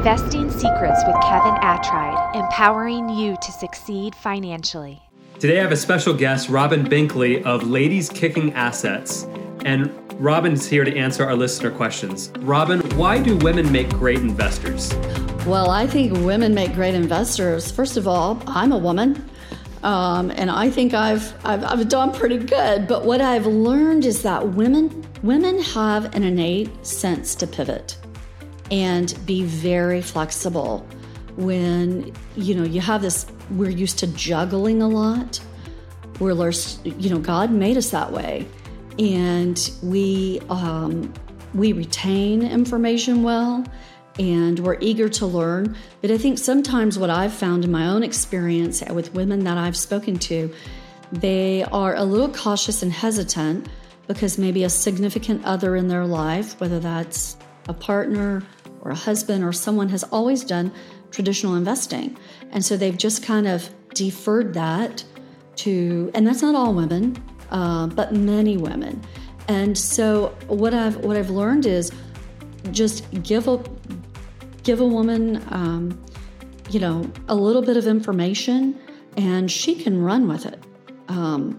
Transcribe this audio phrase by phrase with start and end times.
[0.00, 4.98] Investing Secrets with Kevin Attride, empowering you to succeed financially.
[5.38, 9.24] Today I have a special guest, Robin Binkley of Ladies Kickin Assets.
[9.66, 12.32] And Robin's here to answer our listener questions.
[12.38, 14.90] Robin, why do women make great investors?
[15.44, 17.70] Well, I think women make great investors.
[17.70, 19.28] First of all, I'm a woman.
[19.82, 22.88] Um, and I think I've, I've, I've done pretty good.
[22.88, 27.99] But what I've learned is that women women have an innate sense to pivot
[28.70, 30.86] and be very flexible.
[31.36, 35.40] When you know you have this, we're used to juggling a lot.
[36.18, 36.52] We're
[36.84, 38.46] you know God made us that way,
[38.98, 41.12] and we um,
[41.54, 43.64] we retain information well
[44.18, 45.76] and we're eager to learn.
[46.02, 49.76] But I think sometimes what I've found in my own experience with women that I've
[49.76, 50.52] spoken to,
[51.12, 53.68] they are a little cautious and hesitant
[54.06, 57.36] because maybe a significant other in their life, whether that's
[57.68, 58.42] a partner
[58.80, 60.72] or a husband or someone, has always done
[61.10, 62.16] traditional investing.
[62.50, 65.04] And so they've just kind of deferred that
[65.56, 69.02] to, and that's not all women, uh, but many women.
[69.48, 71.90] And so what I've what I've learned is
[72.70, 73.62] just give a
[74.62, 76.00] give a woman, um,
[76.70, 78.78] you know, a little bit of information,
[79.16, 80.62] and she can run with it.
[81.08, 81.58] Um,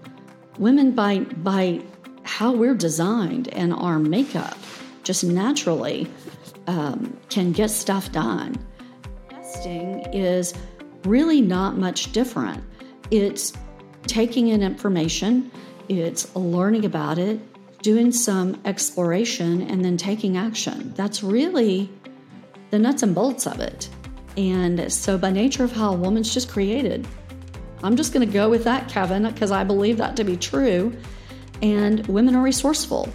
[0.58, 1.82] women, by by
[2.24, 4.56] how we're designed and our makeup,
[5.02, 6.08] just naturally
[6.66, 8.56] um, can get stuff done.
[9.28, 10.54] Testing is
[11.04, 12.62] really not much different.
[13.10, 13.52] It's
[14.06, 15.50] taking in information,
[15.88, 17.40] it's learning about it,
[17.82, 20.92] doing some exploration, and then taking action.
[20.94, 21.90] That's really
[22.70, 23.88] the nuts and bolts of it.
[24.36, 27.06] And so, by nature of how a woman's just created,
[27.82, 30.96] I'm just going to go with that, Kevin, because I believe that to be true.
[31.60, 33.12] And women are resourceful.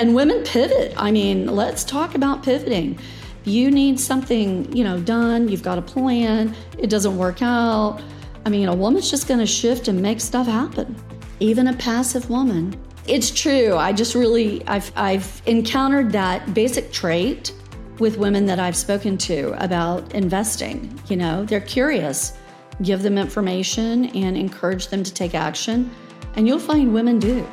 [0.00, 0.94] And women pivot.
[0.96, 2.98] I mean, let's talk about pivoting.
[3.44, 8.00] You need something, you know, done, you've got a plan, it doesn't work out.
[8.46, 10.96] I mean, a woman's just going to shift and make stuff happen.
[11.38, 12.80] Even a passive woman.
[13.06, 13.76] It's true.
[13.76, 17.52] I just really I've I've encountered that basic trait
[17.98, 20.98] with women that I've spoken to about investing.
[21.08, 22.32] You know, they're curious.
[22.80, 25.90] Give them information and encourage them to take action,
[26.36, 27.46] and you'll find women do.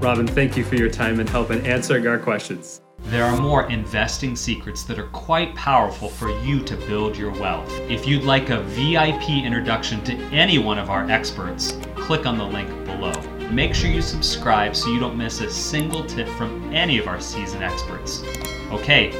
[0.00, 2.82] Robin, thank you for your time and help in answering our questions.
[3.04, 7.70] There are more investing secrets that are quite powerful for you to build your wealth.
[7.88, 12.44] If you'd like a VIP introduction to any one of our experts, click on the
[12.44, 13.12] link below.
[13.50, 17.20] Make sure you subscribe so you don't miss a single tip from any of our
[17.20, 18.22] seasoned experts.
[18.70, 19.10] Okay,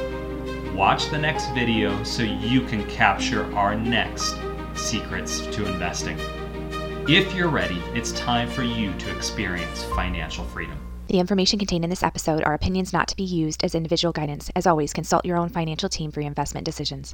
[0.75, 4.35] Watch the next video so you can capture our next
[4.73, 6.17] secrets to investing.
[7.07, 10.75] If you're ready, it's time for you to experience financial freedom.
[11.05, 14.49] The information contained in this episode are opinions not to be used as individual guidance.
[14.55, 17.13] As always, consult your own financial team for your investment decisions.